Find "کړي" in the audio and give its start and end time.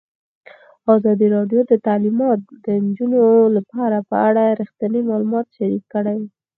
5.93-6.19